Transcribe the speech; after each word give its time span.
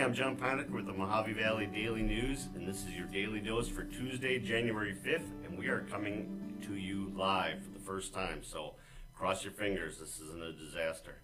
I'm 0.00 0.12
John 0.12 0.34
Panic 0.34 0.74
with 0.74 0.86
the 0.86 0.92
Mohave 0.92 1.36
Valley 1.36 1.66
Daily 1.66 2.02
News, 2.02 2.48
and 2.56 2.66
this 2.66 2.84
is 2.84 2.90
your 2.90 3.06
daily 3.06 3.38
dose 3.38 3.68
for 3.68 3.84
Tuesday, 3.84 4.40
January 4.40 4.92
5th, 4.92 5.30
and 5.46 5.56
we 5.56 5.68
are 5.68 5.86
coming 5.88 6.58
to 6.66 6.74
you 6.74 7.12
live 7.14 7.62
for 7.62 7.70
the 7.70 7.78
first 7.78 8.12
time. 8.12 8.40
So 8.42 8.74
cross 9.16 9.44
your 9.44 9.52
fingers, 9.52 10.00
this 10.00 10.18
isn't 10.18 10.42
a 10.42 10.52
disaster. 10.52 11.18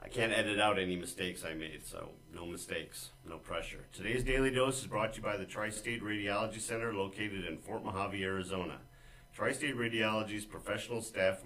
I 0.00 0.06
can't 0.06 0.32
edit 0.32 0.60
out 0.60 0.78
any 0.78 0.94
mistakes 0.94 1.44
I 1.44 1.54
made, 1.54 1.84
so 1.84 2.10
no 2.32 2.46
mistakes, 2.46 3.10
no 3.28 3.38
pressure. 3.38 3.84
Today's 3.92 4.22
daily 4.22 4.52
dose 4.52 4.80
is 4.80 4.86
brought 4.86 5.14
to 5.14 5.16
you 5.16 5.24
by 5.24 5.36
the 5.36 5.44
Tri 5.44 5.70
State 5.70 6.04
Radiology 6.04 6.60
Center 6.60 6.94
located 6.94 7.44
in 7.44 7.58
Fort 7.58 7.84
Mohave, 7.84 8.22
Arizona. 8.22 8.78
Tri 9.34 9.50
State 9.50 9.76
Radiology's 9.76 10.44
professional 10.44 11.02
staff 11.02 11.40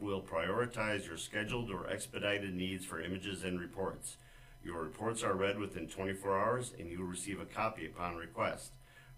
will 0.00 0.20
prioritize 0.20 1.06
your 1.06 1.16
scheduled 1.16 1.70
or 1.70 1.88
expedited 1.88 2.54
needs 2.54 2.84
for 2.84 3.00
images 3.00 3.44
and 3.44 3.60
reports. 3.60 4.16
Your 4.66 4.82
reports 4.82 5.22
are 5.22 5.34
read 5.34 5.60
within 5.60 5.86
24 5.86 6.40
hours 6.40 6.74
and 6.76 6.90
you 6.90 6.98
will 6.98 7.06
receive 7.06 7.40
a 7.40 7.44
copy 7.44 7.86
upon 7.86 8.16
request. 8.16 8.72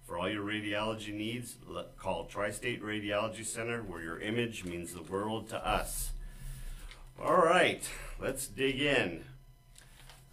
For 0.05 0.19
all 0.19 0.29
your 0.29 0.45
radiology 0.45 1.15
needs, 1.15 1.57
call 1.97 2.27
Tri 2.27 2.51
State 2.51 2.83
Radiology 2.83 3.47
Center 3.47 3.83
where 3.83 4.03
your 4.03 4.21
image 4.21 4.67
means 4.67 4.93
the 4.93 5.03
world 5.03 5.49
to 5.49 5.67
us. 5.67 6.11
All 7.19 7.39
right, 7.39 7.89
let's 8.21 8.47
dig 8.47 8.83
in. 8.83 9.25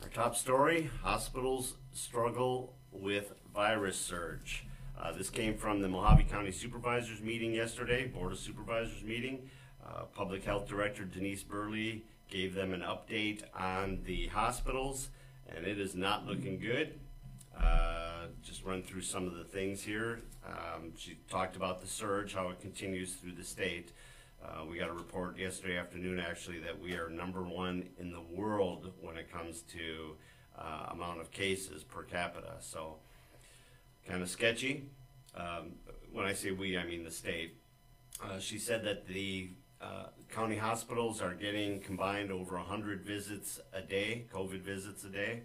Our 0.04 0.10
top 0.10 0.36
story 0.36 0.90
hospitals 1.02 1.76
struggle 1.94 2.76
with 2.92 3.32
virus 3.54 3.98
surge. 3.98 4.66
Uh, 5.02 5.14
this 5.14 5.30
came 5.30 5.56
from 5.56 5.82
the 5.82 5.88
Mohave 5.88 6.30
County 6.30 6.52
Supervisors 6.52 7.22
meeting 7.22 7.54
yesterday, 7.54 8.06
Board 8.06 8.34
of 8.34 8.40
Supervisors 8.40 9.02
meeting. 9.02 9.50
Uh, 9.82 10.04
Public 10.14 10.44
Health 10.44 10.68
Director 10.68 11.06
Denise 11.06 11.44
Burley 11.44 12.04
gave 12.30 12.54
them 12.56 12.74
an 12.74 12.82
update 12.82 13.44
on 13.58 14.00
the 14.06 14.28
hospitals, 14.28 15.10
and 15.48 15.66
it 15.66 15.80
is 15.80 15.96
not 15.96 16.26
looking 16.26 16.60
good. 16.60 17.00
Uh, 17.58 18.28
just 18.42 18.64
run 18.64 18.84
through 18.84 19.02
some 19.02 19.28
of 19.28 19.36
the 19.36 19.44
things 19.44 19.82
here. 19.82 20.22
Um, 20.46 20.94
she 20.98 21.18
talked 21.30 21.56
about 21.56 21.82
the 21.82 21.88
surge, 21.88 22.34
how 22.34 22.50
it 22.50 22.60
continues 22.60 23.14
through 23.14 23.34
the 23.34 23.44
state. 23.44 23.92
Uh, 24.44 24.66
we 24.70 24.78
got 24.78 24.90
a 24.90 24.94
report 24.94 25.38
yesterday 25.38 25.78
afternoon, 25.78 26.20
actually, 26.20 26.60
that 26.60 26.80
we 26.80 26.94
are 26.94 27.10
number 27.10 27.42
one 27.42 27.90
in 27.98 28.12
the 28.12 28.22
world 28.22 28.92
when 29.02 29.18
it 29.18 29.32
comes 29.32 29.62
to 29.62 30.16
uh, 30.58 30.90
amount 30.92 31.22
of 31.22 31.32
cases 31.32 31.84
per 31.84 32.04
capita. 32.04 32.54
So, 32.60 32.98
kind 34.08 34.22
of 34.22 34.30
sketchy. 34.30 34.90
Um, 35.36 35.74
when 36.12 36.26
I 36.26 36.34
say 36.34 36.52
we, 36.52 36.78
I 36.78 36.86
mean 36.86 37.04
the 37.04 37.12
state. 37.12 37.58
Uh, 38.24 38.40
she 38.40 38.58
said 38.58 38.84
that 38.86 39.08
the 39.08 39.50
uh, 39.86 40.08
county 40.34 40.58
hospitals 40.58 41.22
are 41.22 41.34
getting 41.34 41.80
combined 41.80 42.32
over 42.32 42.56
100 42.58 43.02
visits 43.02 43.60
a 43.74 43.82
day, 43.82 44.26
COVID 44.34 44.62
visits 44.62 45.04
a 45.04 45.10
day. 45.10 45.42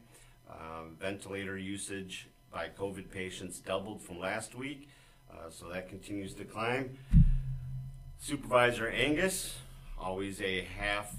Um, 0.50 0.97
ventilator 0.98 1.56
usage 1.58 2.28
by 2.52 2.69
COVID 2.69 3.10
patients 3.10 3.58
doubled 3.58 4.02
from 4.02 4.19
last 4.19 4.55
week, 4.55 4.88
uh, 5.30 5.50
so 5.50 5.69
that 5.69 5.88
continues 5.88 6.34
to 6.34 6.44
climb. 6.44 6.97
Supervisor 8.19 8.88
Angus, 8.88 9.58
always 9.98 10.41
a 10.41 10.62
half, 10.62 11.14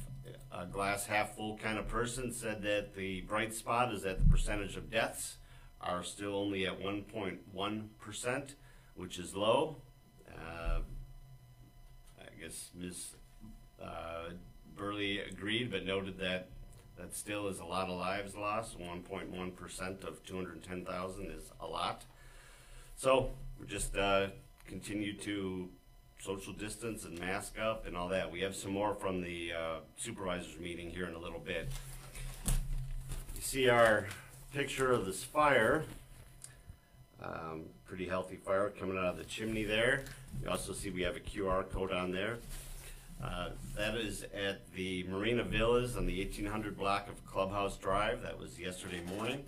a 0.51 0.65
glass 0.65 1.05
half 1.05 1.35
full 1.35 1.57
kind 1.57 1.77
of 1.77 1.87
person, 1.87 2.33
said 2.33 2.61
that 2.63 2.95
the 2.95 3.21
bright 3.21 3.53
spot 3.53 3.93
is 3.93 4.01
that 4.03 4.19
the 4.19 4.29
percentage 4.29 4.75
of 4.75 4.91
deaths 4.91 5.37
are 5.79 6.03
still 6.03 6.35
only 6.35 6.67
at 6.67 6.79
1.1%, 6.79 8.53
which 8.95 9.17
is 9.17 9.35
low. 9.35 9.77
Uh, 10.29 10.79
guess 12.41 12.71
Ms. 12.75 13.15
Uh, 13.81 14.31
Burley 14.75 15.19
agreed, 15.19 15.71
but 15.71 15.85
noted 15.85 16.17
that 16.19 16.47
that 16.97 17.15
still 17.15 17.47
is 17.47 17.59
a 17.59 17.65
lot 17.65 17.89
of 17.89 17.97
lives 17.97 18.35
lost. 18.35 18.79
1.1% 18.79 20.03
of 20.03 20.23
210,000 20.23 21.31
is 21.31 21.51
a 21.59 21.65
lot. 21.65 22.03
So 22.95 23.31
we 23.59 23.67
just 23.67 23.95
uh, 23.95 24.27
continue 24.67 25.17
to 25.17 25.69
social 26.19 26.53
distance 26.53 27.05
and 27.05 27.17
mask 27.19 27.55
up 27.59 27.87
and 27.87 27.97
all 27.97 28.07
that. 28.09 28.31
We 28.31 28.41
have 28.41 28.55
some 28.55 28.71
more 28.71 28.93
from 28.93 29.21
the 29.21 29.51
uh, 29.53 29.79
supervisors 29.97 30.59
meeting 30.59 30.89
here 30.89 31.07
in 31.07 31.15
a 31.15 31.19
little 31.19 31.39
bit. 31.39 31.69
You 33.35 33.41
see 33.41 33.69
our 33.69 34.07
picture 34.53 34.91
of 34.91 35.05
this 35.05 35.23
fire. 35.23 35.83
Um, 37.23 37.65
pretty 37.91 38.05
healthy 38.05 38.37
fire 38.37 38.69
coming 38.79 38.97
out 38.97 39.03
of 39.03 39.17
the 39.17 39.23
chimney 39.25 39.65
there. 39.65 40.05
You 40.41 40.49
also 40.49 40.71
see 40.71 40.89
we 40.91 41.01
have 41.01 41.17
a 41.17 41.19
QR 41.19 41.69
code 41.69 41.91
on 41.91 42.13
there. 42.13 42.37
Uh, 43.21 43.49
that 43.75 43.95
is 43.95 44.23
at 44.33 44.71
the 44.71 45.03
Marina 45.09 45.43
Villas 45.43 45.97
on 45.97 46.05
the 46.05 46.23
1800 46.23 46.77
block 46.77 47.09
of 47.09 47.25
Clubhouse 47.25 47.75
Drive. 47.75 48.21
That 48.21 48.39
was 48.39 48.57
yesterday 48.57 49.01
morning. 49.17 49.43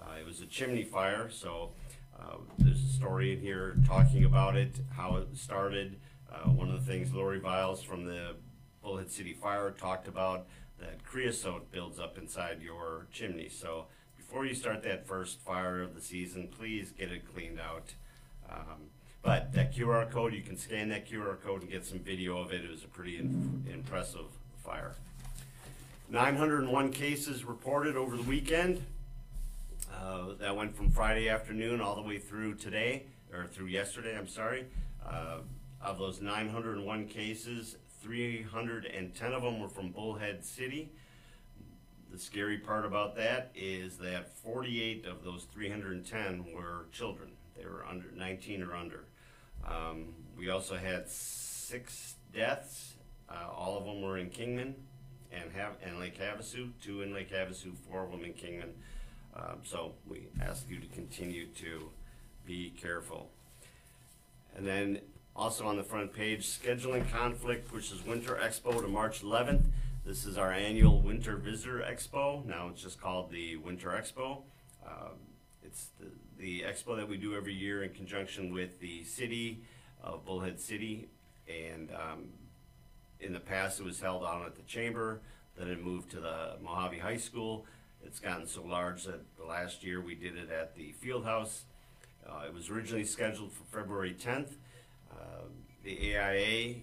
Uh, 0.00 0.12
it 0.20 0.24
was 0.24 0.40
a 0.40 0.46
chimney 0.46 0.84
fire, 0.84 1.28
so 1.28 1.72
uh, 2.16 2.36
there's 2.56 2.84
a 2.84 2.92
story 2.92 3.32
in 3.32 3.40
here 3.40 3.76
talking 3.84 4.24
about 4.24 4.54
it, 4.54 4.76
how 4.96 5.16
it 5.16 5.36
started. 5.36 5.98
Uh, 6.32 6.50
one 6.50 6.70
of 6.70 6.86
the 6.86 6.92
things 6.92 7.12
Lori 7.12 7.40
Viles 7.40 7.82
from 7.82 8.04
the 8.04 8.36
Bullhead 8.80 9.10
City 9.10 9.32
Fire 9.32 9.72
talked 9.72 10.06
about 10.06 10.46
that 10.78 11.02
creosote 11.02 11.72
builds 11.72 11.98
up 11.98 12.16
inside 12.16 12.62
your 12.62 13.08
chimney. 13.10 13.48
So 13.48 13.86
before 14.28 14.44
you 14.44 14.54
start 14.54 14.82
that 14.82 15.06
first 15.06 15.40
fire 15.40 15.80
of 15.80 15.94
the 15.94 16.02
season, 16.02 16.48
please 16.48 16.92
get 16.92 17.10
it 17.10 17.22
cleaned 17.32 17.58
out. 17.58 17.94
Um, 18.50 18.90
but 19.22 19.54
that 19.54 19.74
QR 19.74 20.10
code, 20.10 20.34
you 20.34 20.42
can 20.42 20.58
scan 20.58 20.90
that 20.90 21.08
QR 21.08 21.40
code 21.40 21.62
and 21.62 21.70
get 21.70 21.86
some 21.86 21.98
video 21.98 22.38
of 22.38 22.52
it. 22.52 22.62
It 22.62 22.70
was 22.70 22.84
a 22.84 22.88
pretty 22.88 23.16
impressive 23.18 24.26
fire. 24.62 24.92
901 26.10 26.92
cases 26.92 27.44
reported 27.46 27.96
over 27.96 28.18
the 28.18 28.22
weekend. 28.22 28.84
Uh, 29.94 30.34
that 30.38 30.54
went 30.54 30.76
from 30.76 30.90
Friday 30.90 31.30
afternoon 31.30 31.80
all 31.80 31.96
the 31.96 32.02
way 32.02 32.18
through 32.18 32.54
today, 32.54 33.04
or 33.32 33.46
through 33.46 33.66
yesterday, 33.66 34.16
I'm 34.16 34.28
sorry. 34.28 34.66
Uh, 35.04 35.38
of 35.80 35.98
those 35.98 36.20
901 36.20 37.08
cases, 37.08 37.76
310 38.02 39.32
of 39.32 39.42
them 39.42 39.58
were 39.58 39.68
from 39.68 39.90
Bullhead 39.90 40.44
City. 40.44 40.90
The 42.18 42.24
scary 42.24 42.58
part 42.58 42.84
about 42.84 43.14
that 43.14 43.52
is 43.54 43.96
that 43.98 44.36
48 44.38 45.06
of 45.06 45.22
those 45.22 45.46
310 45.52 46.46
were 46.52 46.86
children. 46.90 47.30
They 47.56 47.64
were 47.64 47.86
under 47.88 48.10
19 48.10 48.60
or 48.64 48.74
under. 48.74 49.04
Um, 49.64 50.14
we 50.36 50.50
also 50.50 50.76
had 50.76 51.08
six 51.08 52.16
deaths. 52.34 52.94
Uh, 53.30 53.48
all 53.56 53.78
of 53.78 53.84
them 53.84 54.02
were 54.02 54.18
in 54.18 54.30
Kingman 54.30 54.74
and 55.30 55.44
and 55.80 56.00
Lake 56.00 56.18
Havasu. 56.18 56.70
Two 56.82 57.02
in 57.02 57.14
Lake 57.14 57.30
Havasu, 57.30 57.72
four 57.88 58.02
of 58.02 58.10
them 58.10 58.24
in 58.24 58.32
Kingman. 58.32 58.74
Um, 59.36 59.60
so 59.62 59.92
we 60.04 60.26
ask 60.42 60.68
you 60.68 60.80
to 60.80 60.88
continue 60.88 61.46
to 61.46 61.88
be 62.44 62.74
careful. 62.82 63.30
And 64.56 64.66
then 64.66 65.02
also 65.36 65.68
on 65.68 65.76
the 65.76 65.84
front 65.84 66.12
page, 66.12 66.48
scheduling 66.48 67.08
conflict, 67.12 67.72
which 67.72 67.92
is 67.92 68.04
Winter 68.04 68.40
Expo 68.42 68.80
to 68.80 68.88
March 68.88 69.22
11th. 69.22 69.66
This 70.08 70.24
is 70.24 70.38
our 70.38 70.50
annual 70.50 71.02
Winter 71.02 71.36
Visitor 71.36 71.84
Expo. 71.86 72.42
Now 72.46 72.68
it's 72.72 72.82
just 72.82 72.98
called 72.98 73.30
the 73.30 73.56
Winter 73.56 73.90
Expo. 73.90 74.40
Um, 74.82 75.18
it's 75.62 75.90
the, 76.00 76.06
the 76.38 76.62
expo 76.62 76.96
that 76.96 77.06
we 77.06 77.18
do 77.18 77.36
every 77.36 77.52
year 77.52 77.82
in 77.82 77.90
conjunction 77.90 78.54
with 78.54 78.80
the 78.80 79.04
city 79.04 79.64
of 80.02 80.24
Bullhead 80.24 80.58
City. 80.60 81.10
And 81.46 81.90
um, 81.90 82.30
in 83.20 83.34
the 83.34 83.38
past, 83.38 83.80
it 83.80 83.82
was 83.84 84.00
held 84.00 84.24
out 84.24 84.46
at 84.46 84.56
the 84.56 84.62
chamber. 84.62 85.20
Then 85.58 85.68
it 85.68 85.84
moved 85.84 86.10
to 86.12 86.20
the 86.20 86.56
Mohave 86.64 87.00
High 87.00 87.18
School. 87.18 87.66
It's 88.02 88.18
gotten 88.18 88.46
so 88.46 88.62
large 88.62 89.04
that 89.04 89.20
last 89.46 89.84
year 89.84 90.00
we 90.00 90.14
did 90.14 90.38
it 90.38 90.50
at 90.50 90.74
the 90.74 90.92
field 90.92 91.26
house. 91.26 91.64
Uh, 92.26 92.46
it 92.46 92.54
was 92.54 92.70
originally 92.70 93.04
scheduled 93.04 93.52
for 93.52 93.64
February 93.64 94.16
10th. 94.18 94.52
Uh, 95.12 95.42
the 95.84 96.16
AIA 96.16 96.76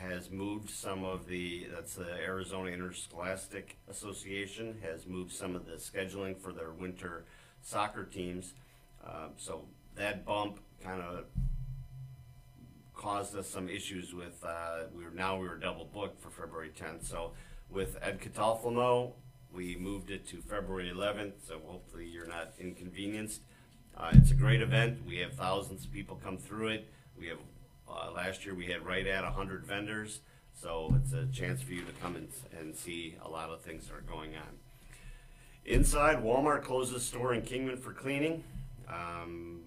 has 0.00 0.30
moved 0.30 0.70
some 0.70 1.04
of 1.04 1.26
the, 1.26 1.66
that's 1.74 1.94
the 1.94 2.12
Arizona 2.14 2.70
Interscholastic 2.70 3.76
Association, 3.88 4.76
has 4.82 5.06
moved 5.06 5.32
some 5.32 5.54
of 5.54 5.66
the 5.66 5.72
scheduling 5.72 6.38
for 6.38 6.52
their 6.52 6.72
winter 6.72 7.24
soccer 7.62 8.04
teams. 8.04 8.54
Um, 9.04 9.30
so 9.36 9.64
that 9.96 10.24
bump 10.24 10.60
kind 10.82 11.00
of 11.00 11.24
caused 12.94 13.36
us 13.36 13.48
some 13.48 13.68
issues 13.68 14.14
with, 14.14 14.42
uh, 14.46 14.84
we 14.96 15.04
were, 15.04 15.10
now 15.10 15.38
we 15.38 15.48
were 15.48 15.56
double 15.56 15.84
booked 15.84 16.20
for 16.20 16.30
February 16.30 16.70
10th. 16.78 17.04
So 17.04 17.32
with 17.70 17.98
Ed 18.00 18.20
Catalfano, 18.20 19.12
we 19.52 19.76
moved 19.76 20.10
it 20.10 20.26
to 20.28 20.40
February 20.40 20.90
11th, 20.94 21.46
so 21.46 21.60
hopefully 21.66 22.06
you're 22.06 22.26
not 22.26 22.52
inconvenienced. 22.58 23.42
Uh, 23.96 24.10
it's 24.12 24.32
a 24.32 24.34
great 24.34 24.60
event. 24.60 24.98
We 25.06 25.18
have 25.18 25.34
thousands 25.34 25.84
of 25.84 25.92
people 25.92 26.18
come 26.22 26.36
through 26.36 26.68
it. 26.68 26.88
We 27.18 27.28
have, 27.28 27.38
uh, 27.94 28.10
last 28.12 28.44
year 28.44 28.54
we 28.54 28.66
had 28.66 28.84
right 28.84 29.06
at 29.06 29.24
100 29.24 29.64
vendors, 29.64 30.20
so 30.52 30.94
it's 31.00 31.12
a 31.12 31.26
chance 31.26 31.62
for 31.62 31.72
you 31.72 31.82
to 31.82 31.92
come 32.02 32.16
and, 32.16 32.28
and 32.58 32.74
see 32.74 33.16
a 33.24 33.28
lot 33.28 33.50
of 33.50 33.60
things 33.60 33.86
that 33.86 33.94
are 33.94 34.00
going 34.00 34.34
on. 34.36 34.58
Inside, 35.64 36.22
Walmart 36.22 36.62
closes 36.62 36.94
the 36.94 37.00
store 37.00 37.32
in 37.32 37.42
Kingman 37.42 37.78
for 37.78 37.92
cleaning. 37.92 38.44
Um, 38.88 39.62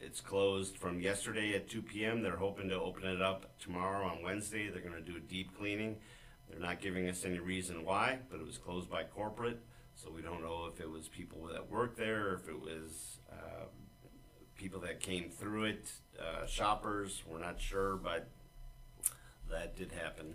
it's 0.00 0.20
closed 0.20 0.76
from 0.76 1.00
yesterday 1.00 1.54
at 1.54 1.68
2 1.68 1.82
p.m. 1.82 2.22
They're 2.22 2.36
hoping 2.36 2.68
to 2.70 2.80
open 2.80 3.04
it 3.04 3.20
up 3.20 3.58
tomorrow 3.58 4.06
on 4.06 4.22
Wednesday. 4.22 4.68
They're 4.68 4.82
going 4.82 4.94
to 4.94 5.00
do 5.00 5.16
a 5.16 5.20
deep 5.20 5.56
cleaning. 5.56 5.96
They're 6.48 6.60
not 6.60 6.80
giving 6.80 7.08
us 7.08 7.24
any 7.24 7.38
reason 7.38 7.84
why, 7.84 8.18
but 8.30 8.40
it 8.40 8.46
was 8.46 8.58
closed 8.58 8.90
by 8.90 9.04
corporate. 9.04 9.60
So 9.94 10.10
we 10.10 10.22
don't 10.22 10.42
know 10.42 10.70
if 10.72 10.80
it 10.80 10.90
was 10.90 11.08
people 11.08 11.48
that 11.52 11.70
work 11.70 11.96
there, 11.96 12.28
or 12.28 12.34
if 12.34 12.48
it 12.48 12.58
was 12.58 13.18
uh, 13.30 13.66
people 14.58 14.80
that 14.80 15.00
came 15.00 15.30
through 15.30 15.64
it, 15.64 15.90
uh, 16.20 16.44
shoppers. 16.46 17.22
We're 17.26 17.38
not 17.38 17.60
sure, 17.60 17.96
but 17.96 18.28
that 19.50 19.76
did 19.76 19.92
happen. 19.92 20.34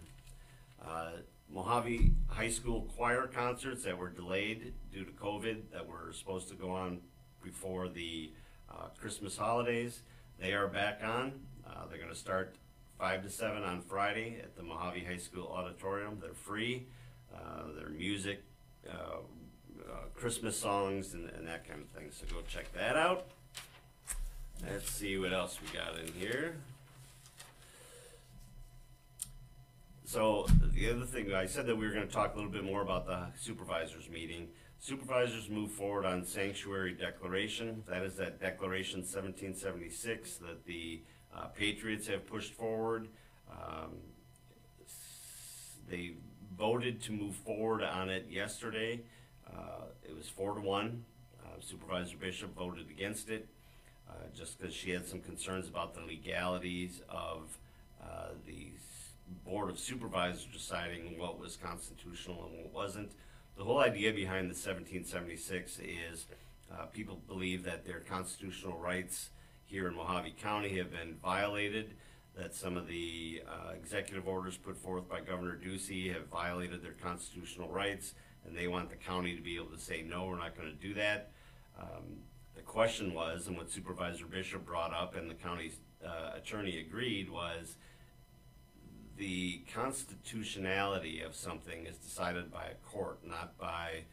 Uh, 0.84 1.12
Mohave 1.54 2.14
High 2.28 2.50
School 2.50 2.90
choir 2.96 3.28
concerts 3.28 3.84
that 3.84 3.98
were 3.98 4.10
delayed 4.10 4.74
due 4.92 5.06
to 5.06 5.12
COVID 5.12 5.72
that 5.72 5.88
were 5.88 6.12
supposed 6.14 6.50
to 6.50 6.56
go 6.56 6.72
on 6.72 7.02
before 7.44 7.90
the 7.90 8.32
uh, 8.72 8.88
Christmas 8.98 9.38
holidays. 9.38 10.02
They 10.40 10.54
are 10.54 10.68
back 10.68 11.02
on. 11.04 11.42
Uh, 11.68 11.86
they're 11.90 12.00
going 12.00 12.10
to 12.10 12.16
start 12.16 12.56
5 12.98 13.24
to 13.24 13.30
7 13.30 13.62
on 13.62 13.82
Friday 13.82 14.40
at 14.42 14.56
the 14.56 14.64
Mohave 14.64 15.06
High 15.06 15.18
School 15.18 15.48
Auditorium. 15.48 16.18
They're 16.22 16.34
free. 16.34 16.88
Uh, 17.36 17.74
their 17.76 17.90
music, 17.90 18.44
uh, 18.88 18.94
uh, 18.94 19.96
Christmas 20.14 20.56
songs, 20.58 21.14
and, 21.14 21.30
and 21.32 21.48
that 21.48 21.68
kind 21.68 21.82
of 21.82 21.90
thing. 21.90 22.12
So 22.12 22.26
go 22.32 22.42
check 22.48 22.72
that 22.74 22.96
out. 22.96 23.26
Let's 24.66 24.90
see 24.92 25.18
what 25.18 25.34
else 25.34 25.60
we 25.62 25.78
got 25.78 26.00
in 26.00 26.12
here. 26.14 26.56
So 30.06 30.48
the 30.74 30.90
other 30.90 31.06
thing, 31.06 31.34
I 31.34 31.46
said 31.46 31.66
that 31.68 31.76
we 31.76 31.86
were 31.88 31.94
gonna 31.94 32.06
talk 32.06 32.34
a 32.34 32.38
little 32.38 32.52
bit 32.52 32.64
more 32.64 32.82
about 32.82 33.06
the 33.06 33.28
supervisors 33.40 34.10
meeting. 34.10 34.48
Supervisors 34.80 35.50
move 35.50 35.72
forward 35.72 36.06
on 36.06 36.24
sanctuary 36.24 36.94
declaration. 36.94 37.84
That 37.88 38.04
is 38.04 38.16
that 38.18 38.40
declaration 38.40 39.04
seventeen 39.06 39.56
seventy-six 39.56 40.38
that 40.38 40.66
the 40.66 41.02
uh, 41.36 41.48
Patriots 41.48 42.08
have 42.08 42.26
pushed 42.28 42.54
forward. 42.54 43.08
Um, 43.52 43.98
They 45.90 46.14
voted 46.58 47.02
to 47.04 47.12
move 47.12 47.36
forward 47.36 47.84
on 47.84 48.10
it 48.10 48.28
yesterday. 48.30 49.02
Uh, 49.48 49.86
It 50.04 50.16
was 50.16 50.30
four 50.30 50.54
to 50.56 50.62
one. 50.62 51.06
Uh, 51.44 51.60
Supervisor 51.60 52.18
Bishop 52.18 52.56
voted 52.56 52.90
against 52.90 53.30
it, 53.30 53.48
uh, 54.10 54.14
just 54.36 54.60
because 54.60 54.74
she 54.74 54.92
had 54.92 55.06
some 55.06 55.20
concerns 55.20 55.68
about 55.68 55.94
the 55.94 56.02
legalities 56.02 57.02
of 57.10 57.58
uh, 58.02 58.30
the 58.46 58.72
Board 59.46 59.70
of 59.70 59.80
Supervisors 59.80 60.48
deciding 60.52 61.18
what 61.18 61.40
was 61.40 61.56
constitutional 61.56 62.46
and 62.46 62.58
what 62.58 62.74
wasn't. 62.74 63.12
The 63.58 63.64
whole 63.64 63.80
idea 63.80 64.12
behind 64.14 64.50
the 64.52 64.56
seventeen 64.56 65.06
seventy-six 65.06 65.80
is 65.80 66.28
uh, 66.72 66.86
people 66.86 67.20
believe 67.28 67.64
that 67.64 67.86
their 67.86 68.00
constitutional 68.00 68.78
rights 68.78 69.30
here 69.66 69.88
in 69.88 69.96
Mohave 69.96 70.36
County 70.38 70.78
have 70.78 70.92
been 70.92 71.16
violated, 71.24 71.96
that 72.36 72.54
some 72.54 72.78
of 72.78 72.88
the 72.88 73.42
uh, 73.48 73.72
executive 73.74 74.28
orders 74.28 74.58
put 74.58 74.78
forth 74.78 75.08
by 75.08 75.22
Governor 75.22 75.58
Ducey 75.64 76.14
have 76.14 76.28
violated 76.28 76.84
their 76.84 76.96
constitutional 77.02 77.70
rights, 77.70 78.14
and 78.46 78.58
they 78.58 78.68
want 78.68 78.90
the 78.90 78.96
county 78.96 79.36
to 79.36 79.42
be 79.42 79.56
able 79.56 79.68
to 79.68 79.80
say, 79.80 80.02
no, 80.02 80.26
we're 80.26 80.38
not 80.38 80.58
gonna 80.58 80.74
do 80.74 80.94
that. 80.96 81.32
Um, 81.80 82.20
The 82.56 82.62
question 82.62 83.14
was, 83.14 83.48
and 83.48 83.58
what 83.58 83.72
Supervisor 83.72 84.26
Bishop 84.26 84.66
brought 84.66 84.94
up 84.94 85.16
and 85.16 85.30
the 85.30 85.36
county 85.36 85.72
uh, 86.06 86.32
attorney 86.36 86.80
agreed, 86.80 87.30
was 87.30 87.78
the 89.18 89.64
constitutionality 89.74 91.22
of 91.22 91.36
something 91.36 91.86
is 91.86 91.98
decided 91.98 92.52
by 92.52 92.66
a 92.66 92.76
court, 92.92 93.20
not 93.26 93.58
by 93.58 94.04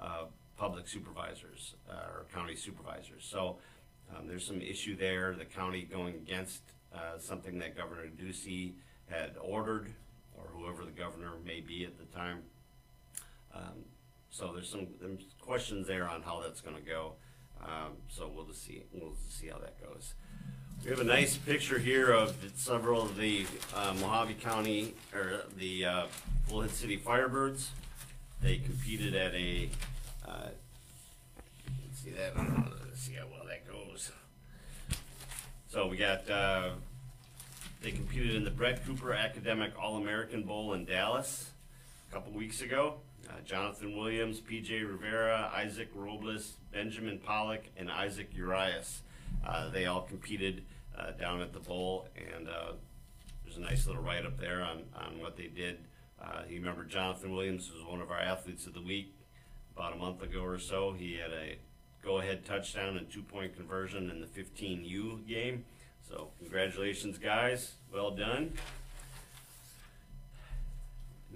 uh, 0.00 0.24
public 0.56 0.88
supervisors 0.88 1.74
uh, 1.88 2.12
or 2.12 2.26
county 2.32 2.56
supervisors. 2.56 3.24
So 3.24 3.58
um, 4.14 4.26
there's 4.26 4.46
some 4.46 4.60
issue 4.60 4.96
there, 4.96 5.34
the 5.34 5.44
county 5.44 5.82
going 5.82 6.14
against 6.14 6.62
uh, 6.94 7.18
something 7.18 7.58
that 7.58 7.76
Governor 7.76 8.06
Ducey 8.06 8.72
had 9.08 9.36
ordered, 9.40 9.94
or 10.36 10.44
whoever 10.52 10.84
the 10.84 10.90
governor 10.90 11.32
may 11.44 11.60
be 11.60 11.84
at 11.84 11.98
the 11.98 12.04
time. 12.16 12.42
Um, 13.54 13.84
So 14.30 14.52
there's 14.52 14.68
some, 14.68 14.86
there's 15.00 15.24
questions 15.40 15.86
there 15.86 16.08
on 16.08 16.22
how 16.22 16.40
that's 16.42 16.60
gonna 16.60 16.80
go. 16.80 17.14
Um, 17.62 17.96
So 18.08 18.30
we'll 18.34 18.46
just 18.46 18.64
see, 18.64 18.82
we'll 18.92 19.14
just 19.24 19.38
see 19.38 19.48
how 19.48 19.58
that 19.58 19.80
goes. 19.82 20.14
We 20.84 20.90
have 20.90 21.00
a 21.00 21.04
nice 21.04 21.36
picture 21.36 21.78
here 21.78 22.12
of 22.12 22.36
several 22.54 23.02
of 23.02 23.16
the 23.16 23.46
uh, 23.74 23.92
Mohave 23.94 24.40
County, 24.40 24.94
or 25.12 25.42
the 25.56 25.84
uh, 25.84 26.06
Bullhead 26.48 26.70
City 26.70 26.96
Firebirds. 26.96 27.68
They 28.40 28.58
competed 28.58 29.14
at 29.14 29.34
a, 29.34 29.68
uh, 30.26 30.48
let's 31.84 32.00
see 32.00 32.10
that, 32.10 32.36
let's 32.36 33.00
see 33.00 33.14
how 33.14 33.26
well 33.26 33.44
that 33.48 33.66
goes. 33.68 34.12
So 35.68 35.88
we 35.88 35.96
got, 35.96 36.30
uh, 36.30 36.70
they 37.82 37.90
competed 37.90 38.36
in 38.36 38.44
the 38.44 38.50
Brett 38.50 38.86
Cooper 38.86 39.12
Academic 39.12 39.72
All-American 39.78 40.44
Bowl 40.44 40.74
in 40.74 40.84
Dallas 40.84 41.50
a 42.08 42.14
couple 42.14 42.32
weeks 42.32 42.62
ago. 42.62 43.00
Uh, 43.28 43.40
Jonathan 43.44 43.96
Williams, 43.96 44.40
PJ 44.40 44.88
Rivera, 44.88 45.50
Isaac 45.54 45.90
Robles, 45.94 46.54
Benjamin 46.72 47.18
Pollock, 47.18 47.62
and 47.76 47.90
Isaac 47.90 48.30
Urias. 48.34 49.02
Uh, 49.46 49.68
they 49.70 49.86
all 49.86 50.02
competed 50.02 50.64
uh, 50.98 51.10
down 51.12 51.40
at 51.40 51.52
the 51.52 51.60
bowl, 51.60 52.08
and 52.16 52.48
uh, 52.48 52.72
there's 53.44 53.58
a 53.58 53.60
nice 53.60 53.86
little 53.86 54.02
write 54.02 54.24
up 54.24 54.38
there 54.38 54.62
on, 54.62 54.82
on 54.96 55.20
what 55.20 55.36
they 55.36 55.46
did. 55.46 55.78
Uh, 56.22 56.42
you 56.48 56.58
remember 56.58 56.84
Jonathan 56.84 57.32
Williams 57.34 57.70
was 57.72 57.84
one 57.84 58.00
of 58.00 58.10
our 58.10 58.18
athletes 58.18 58.66
of 58.66 58.74
the 58.74 58.82
week 58.82 59.14
about 59.76 59.92
a 59.92 59.96
month 59.96 60.22
ago 60.22 60.40
or 60.40 60.58
so. 60.58 60.92
He 60.92 61.14
had 61.14 61.30
a 61.30 61.56
go 62.02 62.18
ahead 62.18 62.44
touchdown 62.44 62.96
and 62.96 63.10
two 63.10 63.22
point 63.22 63.54
conversion 63.56 64.10
in 64.10 64.20
the 64.20 64.26
15U 64.26 65.26
game. 65.28 65.64
So, 66.08 66.28
congratulations, 66.38 67.18
guys. 67.18 67.74
Well 67.92 68.12
done. 68.12 68.54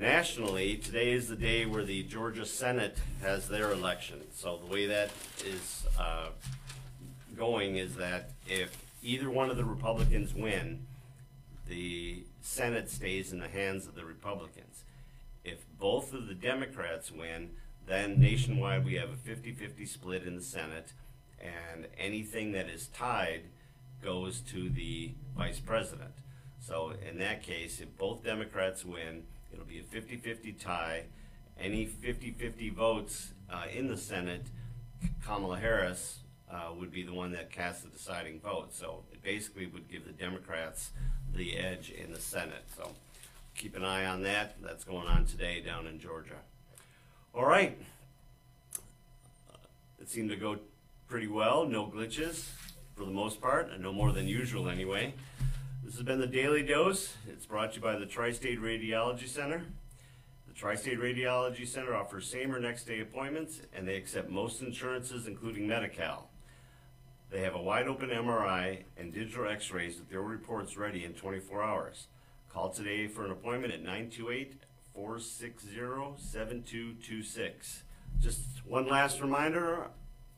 Nationally, 0.02 0.78
today 0.78 1.12
is 1.12 1.28
the 1.28 1.36
day 1.36 1.64
where 1.64 1.84
the 1.84 2.02
Georgia 2.02 2.44
Senate 2.44 2.98
has 3.20 3.46
their 3.46 3.70
election. 3.70 4.18
So 4.34 4.56
the 4.56 4.66
way 4.66 4.86
that 4.86 5.10
is 5.46 5.86
uh, 5.96 6.30
going 7.36 7.76
is 7.76 7.94
that 7.94 8.32
if 8.48 8.84
either 9.00 9.30
one 9.30 9.48
of 9.48 9.56
the 9.56 9.64
Republicans 9.64 10.34
win, 10.34 10.88
the 11.68 12.24
Senate 12.40 12.90
stays 12.90 13.32
in 13.32 13.38
the 13.38 13.46
hands 13.46 13.86
of 13.86 13.94
the 13.94 14.04
Republicans. 14.04 14.82
If 15.44 15.64
both 15.78 16.12
of 16.12 16.26
the 16.26 16.34
Democrats 16.34 17.12
win, 17.12 17.50
then 17.86 18.18
nationwide 18.18 18.84
we 18.84 18.94
have 18.94 19.10
a 19.10 19.30
50-50 19.30 19.86
split 19.86 20.24
in 20.24 20.34
the 20.34 20.42
Senate, 20.42 20.94
and 21.40 21.86
anything 21.96 22.50
that 22.50 22.68
is 22.68 22.88
tied 22.88 23.42
goes 24.02 24.40
to 24.40 24.68
the 24.68 25.12
vice 25.36 25.60
president. 25.60 26.14
So 26.62 26.92
in 27.08 27.18
that 27.18 27.42
case, 27.42 27.80
if 27.80 27.96
both 27.98 28.22
Democrats 28.22 28.84
win, 28.84 29.24
it'll 29.52 29.64
be 29.64 29.80
a 29.80 29.82
50-50 29.82 30.62
tie. 30.62 31.04
Any 31.58 31.86
50-50 31.86 32.72
votes 32.72 33.32
uh, 33.52 33.64
in 33.74 33.88
the 33.88 33.96
Senate, 33.96 34.46
Kamala 35.24 35.58
Harris 35.58 36.20
uh, 36.50 36.70
would 36.78 36.92
be 36.92 37.02
the 37.02 37.12
one 37.12 37.32
that 37.32 37.50
casts 37.50 37.82
the 37.82 37.90
deciding 37.90 38.38
vote. 38.38 38.72
So 38.72 39.02
it 39.12 39.22
basically 39.24 39.66
would 39.66 39.90
give 39.90 40.06
the 40.06 40.12
Democrats 40.12 40.92
the 41.34 41.58
edge 41.58 41.90
in 41.90 42.12
the 42.12 42.20
Senate. 42.20 42.64
So 42.76 42.92
keep 43.56 43.76
an 43.76 43.84
eye 43.84 44.06
on 44.06 44.22
that. 44.22 44.54
That's 44.62 44.84
going 44.84 45.08
on 45.08 45.24
today 45.24 45.60
down 45.60 45.88
in 45.88 45.98
Georgia. 45.98 46.38
All 47.34 47.44
right. 47.44 47.76
It 50.00 50.08
seemed 50.08 50.30
to 50.30 50.36
go 50.36 50.58
pretty 51.08 51.28
well. 51.28 51.66
No 51.66 51.86
glitches 51.86 52.50
for 52.94 53.04
the 53.04 53.10
most 53.10 53.40
part, 53.40 53.70
and 53.70 53.82
no 53.82 53.92
more 53.92 54.12
than 54.12 54.28
usual 54.28 54.68
anyway. 54.68 55.14
This 55.92 55.98
has 55.98 56.06
been 56.06 56.20
the 56.20 56.26
Daily 56.26 56.62
Dose. 56.62 57.12
It's 57.28 57.44
brought 57.44 57.72
to 57.72 57.76
you 57.76 57.82
by 57.82 57.96
the 57.96 58.06
Tri-State 58.06 58.62
Radiology 58.62 59.28
Center. 59.28 59.66
The 60.48 60.54
Tri-State 60.54 60.98
Radiology 60.98 61.68
Center 61.68 61.94
offers 61.94 62.26
same 62.26 62.54
or 62.54 62.58
next 62.58 62.84
day 62.84 63.00
appointments, 63.00 63.60
and 63.74 63.86
they 63.86 63.96
accept 63.96 64.30
most 64.30 64.62
insurances, 64.62 65.26
including 65.26 65.68
Medi-Cal. 65.68 66.30
They 67.30 67.42
have 67.42 67.54
a 67.54 67.60
wide 67.60 67.88
open 67.88 68.08
MRI 68.08 68.84
and 68.96 69.12
digital 69.12 69.46
x-rays 69.46 69.98
with 69.98 70.08
their 70.08 70.22
reports 70.22 70.78
ready 70.78 71.04
in 71.04 71.12
24 71.12 71.62
hours. 71.62 72.06
Call 72.48 72.70
today 72.70 73.06
for 73.06 73.26
an 73.26 73.30
appointment 73.30 73.74
at 73.74 73.84
928-460-7226. 74.96 77.82
Just 78.18 78.40
one 78.64 78.88
last 78.88 79.20
reminder, 79.20 79.88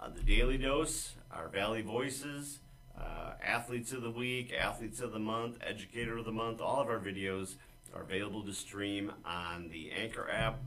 on 0.01 0.15
the 0.15 0.23
Daily 0.23 0.59
Dose, 0.59 1.13
our 1.31 1.47
Valley 1.47 1.83
Voices, 1.83 2.59
uh, 2.99 3.33
Athletes 3.43 3.93
of 3.93 4.03
the 4.03 4.11
Week, 4.11 4.53
Athletes 4.53 5.01
of 5.01 5.13
the 5.13 5.19
Month, 5.19 5.59
Educator 5.67 6.19
of 6.19 6.25
the 6.25 6.33
Month, 6.33 6.61
all 6.61 6.81
of 6.81 6.89
our 6.89 6.99
videos 6.99 7.55
are 7.95 8.03
available 8.03 8.43
to 8.45 8.53
stream 8.53 9.13
on 9.25 9.69
the 9.71 9.91
Anchor 9.93 10.29
app, 10.31 10.59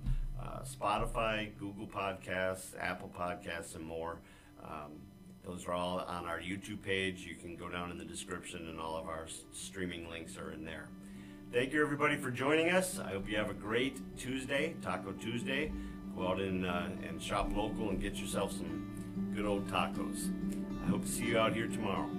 uh, 0.42 0.60
Spotify, 0.62 1.50
Google 1.58 1.88
Podcasts, 1.88 2.78
Apple 2.80 3.12
Podcasts, 3.18 3.76
and 3.76 3.86
more. 3.86 4.20
Um, 4.64 4.94
those 5.46 5.66
are 5.66 5.74
all 5.74 6.00
on 6.00 6.26
our 6.26 6.40
YouTube 6.40 6.82
page. 6.82 7.26
You 7.26 7.36
can 7.36 7.56
go 7.56 7.70
down 7.70 7.92
in 7.92 7.98
the 7.98 8.06
description, 8.06 8.68
and 8.70 8.80
all 8.80 8.98
of 8.98 9.08
our 9.08 9.24
s- 9.26 9.44
streaming 9.54 10.10
links 10.10 10.38
are 10.38 10.52
in 10.52 10.66
there. 10.66 10.88
Thank 11.54 11.72
you, 11.72 11.82
everybody, 11.82 12.18
for 12.18 12.30
joining 12.30 12.70
us. 12.70 13.00
I 13.00 13.12
hope 13.12 13.30
you 13.30 13.38
have 13.38 13.50
a 13.50 13.54
great 13.54 14.00
Tuesday, 14.18 14.76
Taco 14.82 15.14
Tuesday. 15.14 15.72
Go 16.16 16.28
out 16.28 16.42
and, 16.42 16.66
uh, 16.66 16.88
and 17.08 17.22
shop 17.22 17.50
local 17.56 17.90
and 17.90 18.02
get 18.02 18.16
yourself 18.16 18.52
some 18.52 19.32
good 19.34 19.46
old 19.46 19.68
tacos. 19.68 20.30
Hope 20.90 21.04
to 21.04 21.12
see 21.12 21.26
you 21.26 21.38
out 21.38 21.54
here 21.54 21.68
tomorrow. 21.68 22.10